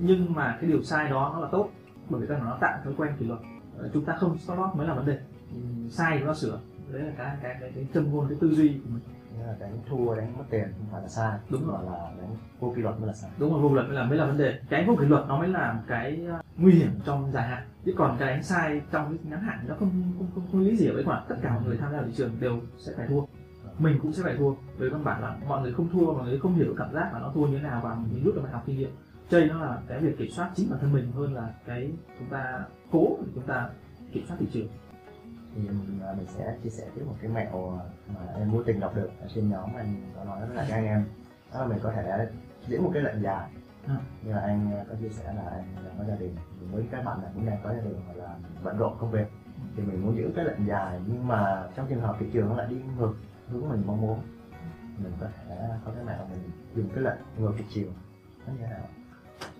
[0.00, 1.68] Nhưng mà cái điều sai đó nó là tốt
[2.10, 3.38] bởi vì bản nó tạo thói quen kỷ luật.
[3.78, 5.18] Ờ, chúng ta không stop loss mới là vấn đề.
[5.90, 6.60] Sai chúng ta sửa.
[6.92, 9.02] Đấy là cái cái cái, cái châm ngôn cái tư duy của mình.
[9.46, 11.38] Là đánh thua đánh mất tiền không phải là sai.
[11.50, 11.78] Đúng rồi.
[11.84, 13.30] là đánh vô kỷ luật mới là sai.
[13.38, 14.58] Đúng rồi vô kỷ luật mới là mới là vấn đề.
[14.68, 17.62] Cái vô kỷ luật nó mới là cái ờ, nguy hiểm trong dài hạn.
[17.84, 20.60] Chứ còn cái đánh sai trong cái ngắn hạn thì nó không không không, không
[20.60, 23.06] lý gì với quả tất cả mọi người tham gia thị trường đều sẽ phải
[23.06, 23.20] thua
[23.78, 24.54] mình cũng sẽ phải thua.
[24.78, 27.18] Với căn bản là mọi người không thua mọi người không hiểu cảm giác là
[27.18, 28.90] nó thua như thế nào và mình rút được bài học kinh nghiệm.
[29.30, 32.28] Chơi nó là cái việc kiểm soát chính bản thân mình hơn là cái chúng
[32.28, 33.70] ta cố để chúng ta
[34.12, 34.68] kiểm soát thị trường.
[35.54, 37.80] Thì mình, à, mình sẽ chia sẻ tiếp một cái mẹo
[38.14, 40.74] mà em vô tình đọc được ở trên nhóm anh có nói với lại các
[40.76, 41.04] anh em.
[41.52, 42.26] Đó là mình có thể
[42.66, 43.50] diễn một cái lệnh dài.
[43.86, 43.94] Ừ.
[44.22, 46.36] như là anh có chia sẻ là anh đang có gia đình
[46.72, 49.26] với các bạn là cũng đang có gia đình hoặc là bận rộn công việc.
[49.76, 52.56] Thì mình muốn giữ cái lệnh dài nhưng mà trong trường hợp thị trường nó
[52.56, 53.14] lại đi ngược
[53.50, 54.18] hướng mình mong muốn.
[55.02, 57.88] Mình có thể có cái mẹo mình dùng cái lệnh ngược thị chiều.
[58.46, 58.88] Nó như thế nào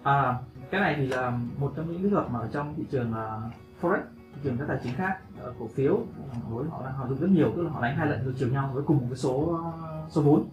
[0.03, 0.35] à
[0.71, 3.53] cái này thì là một trong những kỹ thuật mà ở trong thị trường uh,
[3.83, 4.01] forex
[4.35, 6.01] thị trường các tài chính khác ờ, cổ phiếu.
[6.49, 8.71] Với họ họ dùng rất nhiều tức là họ đánh hai lệnh ngược chiều nhau
[8.75, 10.49] với cùng một cái số ờ, số vốn.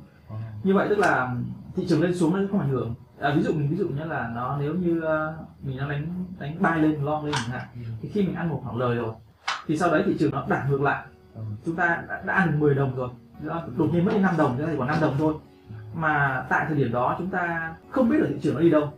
[0.63, 1.35] Như vậy tức là
[1.75, 2.93] thị trường lên xuống nó không ảnh hưởng.
[3.19, 6.25] À, ví dụ mình ví dụ như là nó nếu như ờ, mình đang đánh
[6.39, 7.67] đánh buy lên long lên chẳng hạn
[8.01, 9.13] thì khi mình ăn một khoản lời rồi
[9.67, 11.05] thì sau đấy thị trường nó đảo ngược lại.
[11.35, 11.41] Ừ.
[11.65, 13.09] chúng ta đã, đã ăn được 10 đồng rồi
[13.77, 15.33] đột nhiên mất đi 5 đồng thì còn 5 đồng thôi.
[15.95, 18.93] Mà tại thời điểm đó chúng ta không biết được thị trường nó đi đâu,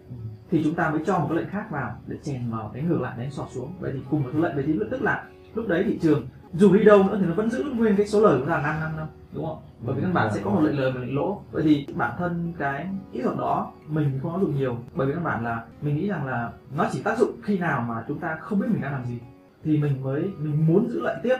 [0.51, 3.01] thì chúng ta mới cho một cái lệnh khác vào để chèn vào, đánh ngược
[3.01, 3.73] lại, đánh sọt xuống.
[3.79, 5.23] Vậy thì cùng một số lệnh đấy thì tức là
[5.55, 8.21] lúc đấy thị trường dù đi đâu nữa thì nó vẫn giữ nguyên cái số
[8.21, 9.57] lời của là năm năm năm, đúng không?
[9.85, 11.41] Bởi vì căn bản sẽ có một lệnh lời và lệnh lỗ.
[11.51, 15.13] Vậy thì bản thân cái kỹ thuật đó mình không áp dụng nhiều, bởi vì
[15.13, 18.19] căn bản là, mình nghĩ rằng là nó chỉ tác dụng khi nào mà chúng
[18.19, 19.19] ta không biết mình đang làm gì.
[19.63, 21.37] Thì mình mới, mình muốn giữ lại tiếp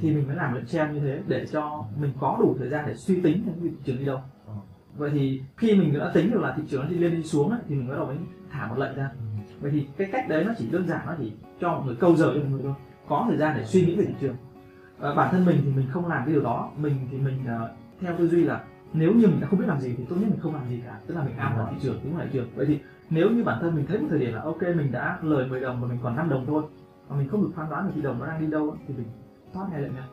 [0.00, 2.84] thì mình mới làm lệnh treo như thế để cho mình có đủ thời gian
[2.86, 4.20] để suy tính cái thị trường đi đâu.
[4.96, 7.50] Vậy thì khi mình đã tính được là thị trường nó đi lên đi xuống
[7.50, 8.16] ấy, thì mình bắt đầu mới
[8.50, 9.10] thả một lệnh ra.
[9.60, 12.16] Vậy thì cái cách đấy nó chỉ đơn giản nó chỉ cho mọi người câu
[12.16, 12.74] giờ cho mọi người thôi.
[13.08, 14.36] Có thời gian để suy nghĩ về thị trường.
[15.00, 16.70] À, bản thân mình thì mình không làm cái điều đó.
[16.76, 19.80] Mình thì mình uh, theo tư duy là nếu như mình đã không biết làm
[19.80, 20.98] gì thì tốt nhất mình không làm gì cả.
[21.06, 22.48] Tức là mình am vào thị trường đúng là thị trường?
[22.56, 22.78] Vậy thì
[23.10, 25.60] nếu như bản thân mình thấy một thời điểm là ok mình đã lời 10
[25.60, 26.62] đồng và mình còn 5 đồng thôi
[27.08, 29.06] mà mình không được phán đoán được thị đồng nó đang đi đâu thì mình
[29.52, 30.04] thoát ngay lệnh này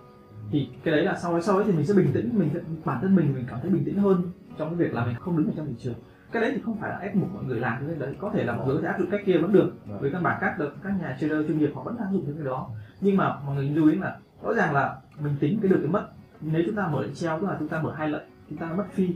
[0.51, 2.49] thì cái đấy là sau đấy sau đấy thì mình sẽ bình tĩnh mình
[2.85, 4.21] bản thân mình mình cảm thấy bình tĩnh hơn
[4.57, 5.93] trong cái việc là mình không đứng ở trong thị trường.
[6.31, 8.43] Cái đấy thì không phải là ép buộc mọi người làm cái đấy có thể
[8.43, 10.93] là mọi người thể áp dụng cách kia vẫn được với căn bản các các
[11.01, 12.69] nhà trader chuyên nghiệp họ vẫn áp dụng những cái đó.
[13.01, 15.91] Nhưng mà mọi người lưu ý là rõ ràng là mình tính cái được cái
[15.91, 16.07] mất.
[16.41, 18.73] Nếu chúng ta mở lệnh treo tức là chúng ta mở hai lệnh chúng ta
[18.73, 19.09] mất phi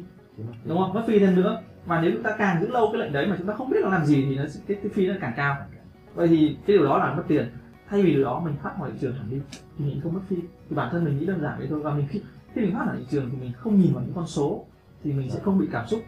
[0.65, 0.93] đúng không?
[0.93, 1.61] Mất phi thêm nữa.
[1.85, 3.79] Mà nếu chúng ta càng giữ lâu cái lệnh đấy mà chúng ta không biết
[3.83, 5.57] nó làm gì thì nó cái, cái phi nó càng cao.
[6.15, 7.49] Vậy thì cái điều đó là mất tiền
[7.89, 9.41] thay vì điều đó mình thoát khỏi thị trường hẳn đi
[9.77, 10.35] thì mình không mất phi
[10.69, 11.79] thì bản thân mình nghĩ đơn giản vậy thôi.
[11.83, 12.21] Và mình khi
[12.53, 14.65] khi mình thoát khỏi thị trường thì mình không nhìn vào những con số
[15.03, 15.99] thì mình sẽ không bị cảm xúc.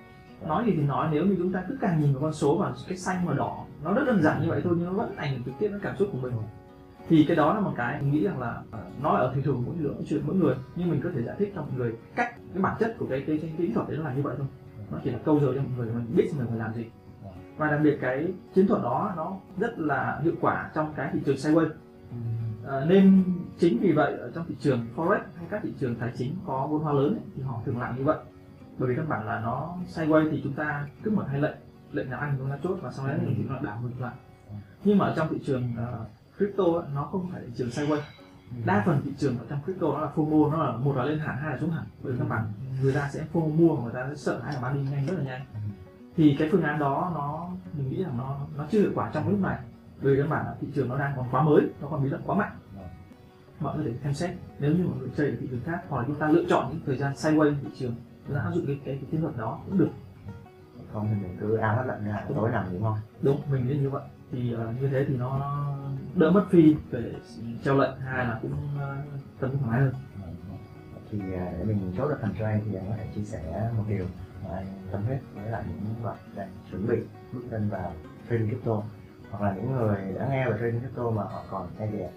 [0.48, 2.74] Nói gì thì nói nếu như chúng ta cứ càng nhìn vào con số và
[2.88, 5.34] cái xanh và đỏ nó rất đơn giản như vậy thôi nhưng nó vẫn ảnh
[5.34, 6.34] hưởng trực tiếp đến cảm xúc của mình.
[7.10, 9.64] Thì cái đó là một cái mình nghĩ rằng là ờ, nó ở thị trường
[9.66, 10.56] mỗi người chuyện mỗi người.
[10.76, 13.24] Nhưng mình có thể giải thích cho mọi người cách cái bản chất của cái
[13.28, 14.48] cái, cái kỹ thuật đấy nó là như vậy thôi.
[14.92, 16.86] Nó chỉ là câu giờ cho mọi người mình biết mình phải làm gì
[17.58, 21.20] và đặc biệt cái chiến thuật đó nó rất là hiệu quả trong cái thị
[21.26, 21.70] trường sideways
[22.68, 23.24] à, nên
[23.60, 26.68] chính vì vậy ở trong thị trường forex hay các thị trường tài chính có
[26.72, 28.18] vốn hóa lớn ấy, thì họ thường làm như vậy.
[28.78, 31.56] Bởi vì căn bản là nó sideways thì chúng ta cứ mở hai lệnh
[31.92, 34.14] lệnh nào ăn chúng ta chốt và sau đấy thì ta đảo ngược lại.
[34.84, 38.02] Nhưng mà ở trong thị trường uh, crypto ấy, nó không phải thị trường sideways
[38.66, 41.20] đa phần thị trường ở trong crypto nó là FOMO nó là một là lên
[41.20, 42.48] hẳn hai là xuống hẳn bởi vì căn bản
[42.82, 45.14] người ta sẽ FOMO mua người ta sẽ sợ hay là bán đi nhanh rất
[45.18, 45.42] là nhanh
[46.16, 49.30] thì cái phương án đó nó mình nghĩ là nó nó chưa hiệu quả trong
[49.30, 49.58] lúc này.
[50.02, 52.12] Bởi vì căn bản là thị trường nó đang còn quá mới nó còn biến
[52.12, 52.52] động quá mạnh.
[53.60, 56.00] Mọi người để xem xét nếu như mọi người chơi ở thị trường khác hoặc
[56.00, 57.96] là chúng ta lựa chọn những thời gian sideways thị trường
[58.28, 59.90] chúng ta áp dụng cái cái, cái chiến thuật đó cũng được.
[60.94, 62.98] Không thì mình cứ ao hết lệnh ra tối nằm đúng không?
[63.22, 64.04] Đúng mình nghĩ như vậy.
[64.32, 65.58] Thì uh, như thế thì nó
[66.16, 67.14] đỡ mất phi về
[67.64, 68.82] treo lệnh hai là cũng uh,
[69.40, 69.94] tâm thoải mái hơn.
[71.12, 73.84] Thì uh, để mình chốt được thành trade thì anh có thể chia sẻ một
[73.88, 74.06] điều
[74.50, 76.98] anh tâm huyết với lại những bạn đang chuẩn bị
[77.34, 77.94] bước chân vào
[78.30, 78.82] trading crypto.
[79.32, 82.12] Hoặc là những người đã nghe về trading crypto mà họ còn e dè.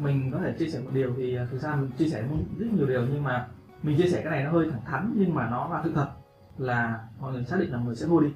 [0.00, 2.24] Mình có thể chia sẻ một điều thì thực ra mình chia sẻ
[2.58, 3.48] rất nhiều điều nhưng mà
[3.82, 6.08] mình chia sẻ cái này nó hơi thẳng thắn nhưng mà nó là sự thật
[6.58, 8.28] là mọi người xác định là người sẽ thua đi.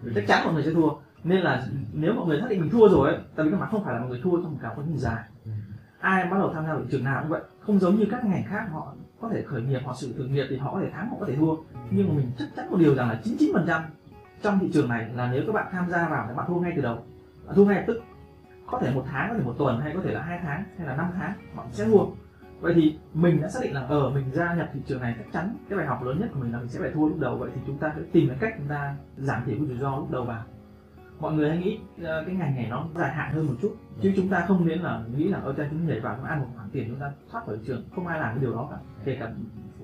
[0.00, 0.90] Vì chắc chắn mọi người sẽ thua.
[1.24, 3.68] Nên là nếu mọi người xác định mình thua rồi ấy, tại vì các bạn
[3.70, 5.24] không phải là mọi người thua trong một cả quá trình dài.
[6.00, 7.42] Ai bắt đầu tham gia thị trường nào cũng vậy.
[7.60, 10.46] Không giống như các ngành khác họ có thể khởi nghiệp hoặc sự thử nghiệp
[10.50, 11.56] thì họ có thể thắng họ có thể thua.
[11.90, 13.82] Nhưng mà mình chắc chắn một điều rằng là 99%
[14.42, 16.72] trong thị trường này là nếu các bạn tham gia vào thì bạn thua ngay
[16.76, 16.98] từ đầu.
[17.46, 18.02] Bạn thua ngay lập tức.
[18.66, 20.86] Có thể một tháng có thể một tuần hay có thể là hai tháng hay
[20.86, 22.04] là năm tháng bạn sẽ thua.
[22.60, 25.14] Vậy thì mình đã xác định là ở ờ, mình gia nhập thị trường này
[25.18, 27.18] chắc chắn cái bài học lớn nhất của mình là mình sẽ phải thua lúc
[27.18, 27.36] đầu.
[27.36, 29.96] Vậy thì chúng ta sẽ tìm cái cách chúng ta giảm thiểu cái rủi ro
[29.96, 30.42] lúc đầu vào
[31.22, 33.76] mọi người hay nghĩ uh, cái ngành này nó dài hạn hơn một chút.
[34.00, 36.40] Chứ chúng ta không nên là nghĩ là ở trên chúng nhảy vào chúng ăn
[36.40, 37.82] một khoản tiền chúng ta thoát khỏi trường.
[37.94, 38.76] Không ai làm cái điều đó cả.
[39.04, 39.32] Kể cả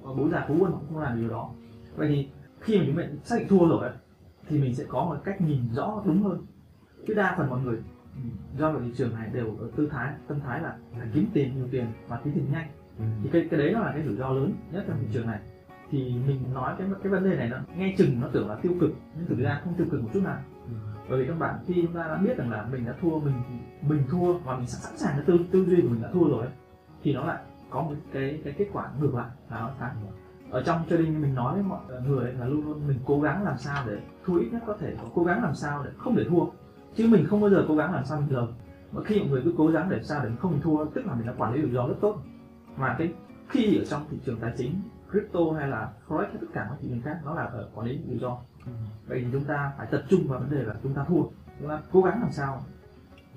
[0.03, 1.51] bố già phú quân cũng không làm điều đó.
[1.97, 2.29] Vậy thì
[2.61, 3.91] khi mà chúng mình xác định thua rồi
[4.49, 6.47] thì mình sẽ có một cách nhìn rõ đúng hơn.
[7.07, 7.79] Chứ đa phần mọi người
[8.57, 11.57] do vào thị trường này đều ở tư thái tâm thái là phải kiếm tiền
[11.57, 12.69] nhiều tiền và kiếm tiền nhanh.
[12.99, 13.05] Ừ.
[13.23, 15.41] thì cái cái đấy nó là cái rủi ro lớn nhất trong thị trường này.
[15.91, 18.73] Thì mình nói cái cái vấn đề này nó nghe chừng nó tưởng là tiêu
[18.81, 20.39] cực nhưng thực ra không tiêu cực một chút nào.
[20.67, 23.19] Ừ bởi vì các bạn khi chúng ta đã biết rằng là mình đã thua
[23.19, 23.35] mình
[23.83, 26.41] mình thua và mình sẵn sàng cái tư tư duy của mình đã thua rồi
[26.41, 26.53] ấy,
[27.03, 27.39] thì nó lại
[27.71, 29.29] có một cái cái kết quả ngược lại.
[29.51, 29.91] Là nó khác
[30.51, 33.59] ở trong trading mình nói với mọi người là luôn luôn mình cố gắng làm
[33.59, 36.45] sao để thua ít nhất có thể cố gắng làm sao để không để thua.
[36.97, 38.47] Chứ mình không bao giờ cố gắng làm sao mình lời
[38.93, 41.27] mà khi mọi người cứ cố gắng để sao để không thua tức là mình
[41.27, 42.19] đã quản lý rủi ro rất tốt.
[42.77, 43.13] Mà cái
[43.49, 46.77] khi ở trong thị trường tài chính crypto hay là forex hay tất cả các
[46.81, 48.39] thị trường khác nó là ở quản lý rủi ro
[49.07, 51.23] vậy thì chúng ta phải tập trung vào vấn đề là chúng ta thua
[51.61, 52.63] chúng ta cố gắng làm sao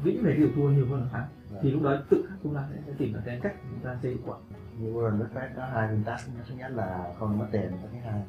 [0.04, 1.28] nghĩ về điều thua nhiều hơn là thắng.
[1.62, 4.18] Thì lúc đó tự khắc chúng ta sẽ tìm được cái cách chúng ta chơi
[4.26, 4.38] quả.
[4.80, 7.98] Như Warren Buffett có hai nguyên tắc thứ nhất là không mất tiền và thứ
[8.06, 8.22] hai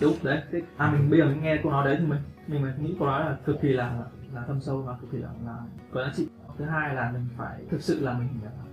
[0.00, 0.42] đúng đấy.
[0.76, 3.08] À mình bây giờ mình nghe câu nói đấy thì mình mình mới nghĩ câu
[3.08, 5.56] nói là cực kỳ là là thâm sâu và cực kỳ là, là
[5.92, 6.28] có giá trị.
[6.58, 8.28] Thứ hai là mình phải thực sự là mình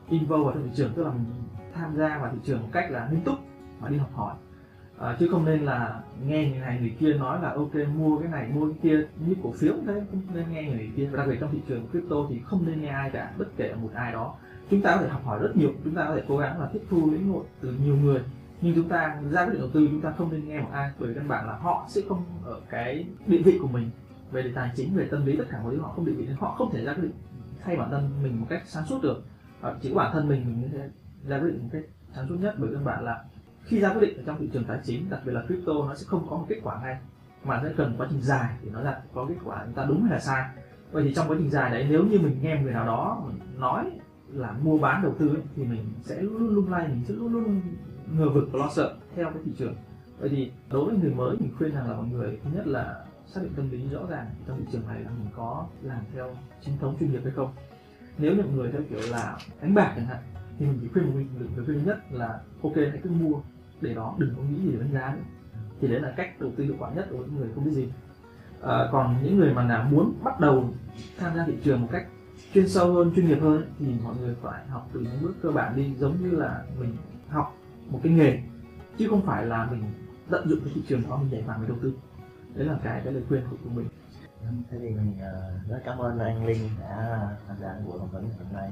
[0.09, 1.25] involve vào thị trường tức là mình
[1.73, 3.35] tham gia vào thị trường một cách là nghiêm túc
[3.79, 4.35] và đi học hỏi
[5.03, 8.31] à, chứ không nên là nghe người này người kia nói là ok mua cái
[8.31, 11.09] này mua cái kia như cổ phiếu thế cũng nên nghe người kia.
[11.17, 13.89] Đặc biệt trong thị trường crypto thì không nên nghe ai cả bất kể một
[13.93, 14.35] ai đó.
[14.69, 16.69] Chúng ta có thể học hỏi rất nhiều chúng ta có thể cố gắng là
[16.73, 18.21] tiếp thu lĩnh ngộ từ nhiều người.
[18.61, 20.91] Nhưng chúng ta ra quyết định đầu tư chúng ta không nên nghe một ai
[20.99, 23.89] bởi căn bản là họ sẽ không ở cái địa vị của mình.
[24.31, 26.35] Về tài chính về tâm lý tất cả mọi thứ họ không định vị nên
[26.39, 27.13] họ không thể ra quyết định
[27.63, 29.23] thay bản thân mình một cách sáng suốt được.
[29.81, 30.89] Chỉ có bản thân mình mình mới
[31.27, 31.83] ra quyết định một cách
[32.15, 33.23] sáng suốt nhất bởi căn bản là
[33.65, 35.95] khi ra quyết định ở trong thị trường tài chính đặc biệt là crypto nó
[35.95, 36.97] sẽ không có một kết quả ngay
[37.43, 40.01] mà sẽ cần quá trình dài để nó ra có kết quả chúng ta đúng
[40.03, 40.49] hay là sai.
[40.91, 43.29] Vậy thì trong quá trình dài đấy nếu như mình nghe một người nào đó
[43.57, 43.85] nói
[44.27, 47.13] là mua bán đầu tư ấy, thì mình sẽ luôn luôn lung lay mình sẽ
[47.13, 47.61] luôn luôn
[48.11, 49.75] ngờ vực và lo sợ theo cái thị trường.
[50.19, 53.05] Vậy thì đối với người mới mình khuyên rằng là mọi người thứ nhất là
[53.27, 56.35] xác định tâm lý rõ ràng trong thị trường này là mình có làm theo
[56.61, 57.53] chính thống chuyên nghiệp hay không.
[58.17, 60.19] Nếu những người theo kiểu là đánh bạc chẳng hạn
[60.59, 63.41] thì mình chỉ khuyên một mình được khuyên nhất là ok hãy cứ mua
[63.83, 65.23] để đó đừng có nghĩ gì đánh giá nữa.
[65.81, 67.91] Thì đấy là cách đầu tư hiệu quả nhất của những người không biết gì.
[68.61, 70.69] À, còn những người mà nào muốn bắt đầu
[71.17, 72.07] tham gia thị trường một cách
[72.53, 75.49] chuyên sâu hơn chuyên nghiệp hơn thì mọi người phải học từ những bước cơ
[75.49, 76.97] bản đi giống như là mình
[77.29, 77.55] học
[77.89, 78.39] một cái nghề
[78.97, 79.83] chứ không phải là mình
[80.29, 81.93] tận dụng cái thị trường đó mình nhảy vào mình đầu tư.
[82.55, 83.87] Đấy là cái cái lời khuyên của mình.
[84.41, 88.09] Vâng, thế thì mình uh, rất cảm ơn anh Linh đã tham gia buổi phỏng
[88.09, 88.71] vấn hôm nay.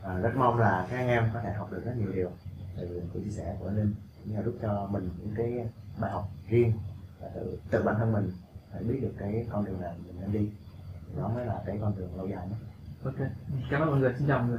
[0.00, 2.30] Uh, rất mong là các anh em có thể học được rất nhiều điều.
[2.76, 5.68] Từ chia sẻ của anh Linh cũng giúp cho mình những cái
[6.00, 6.72] bài học riêng
[7.20, 8.30] và tự tự bản thân mình,
[8.72, 10.50] phải biết được cái con đường nào mình nên đi.
[11.16, 12.56] Đó mới là cái con đường lâu dài nhất.
[13.04, 13.28] Ok.
[13.70, 14.14] Cảm ơn mọi người.
[14.18, 14.58] Xin chào mọi người.